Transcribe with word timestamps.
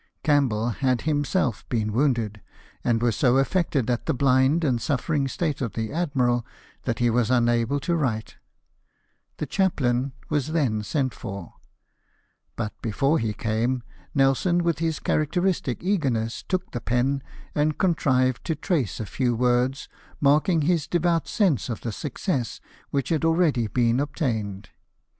Campbell 0.23 0.69
had 0.69 1.01
him 1.01 1.23
self 1.23 1.63
been 1.69 1.93
wounded; 1.93 2.41
and 2.83 3.03
was 3.03 3.15
so 3.15 3.37
affected 3.37 3.87
at 3.87 4.07
the 4.07 4.15
blind 4.15 4.63
and 4.63 4.81
suffering 4.81 5.27
state 5.27 5.61
of 5.61 5.73
the 5.73 5.93
admiral 5.93 6.43
that 6.85 6.97
he 6.97 7.07
was 7.11 7.29
unable 7.29 7.79
to 7.81 7.95
write. 7.95 8.37
The 9.37 9.45
chaplain 9.45 10.13
was 10.27 10.53
then 10.53 10.81
sent 10.81 11.13
for; 11.13 11.53
but 12.55 12.73
before 12.81 13.19
he 13.19 13.31
came. 13.31 13.83
Nelson, 14.15 14.63
with 14.63 14.79
his 14.79 14.97
characteristic 14.99 15.83
eagerness, 15.83 16.41
took 16.41 16.71
the 16.71 16.81
pen, 16.81 17.21
and 17.53 17.77
contrived 17.77 18.43
to 18.45 18.55
trace 18.55 18.99
a 18.99 19.05
few 19.05 19.35
words, 19.35 19.87
marking 20.19 20.61
his 20.63 20.87
devout 20.87 21.27
sense 21.27 21.69
of 21.69 21.81
the 21.81 21.91
success 21.91 22.59
which 22.89 23.09
had 23.09 23.23
already 23.23 23.67
been 23.67 23.99
obtained. 23.99 24.69